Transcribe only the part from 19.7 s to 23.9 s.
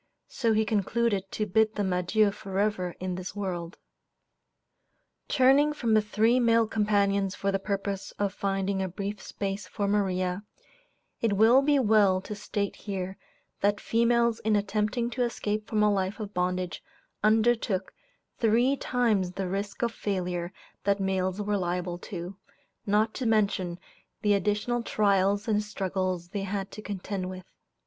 of failure that males were liable to, not to mention